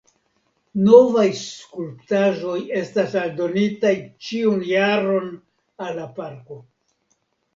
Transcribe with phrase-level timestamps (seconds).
[0.85, 3.93] Novaj skulptaĵoj estas aldonitaj
[4.29, 5.29] ĉiun jaron
[5.85, 6.59] al la parko.